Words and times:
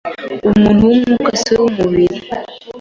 Umuntu 0.49 0.81
wumwukasiwe 0.89 1.57
wumubiri 1.61 2.17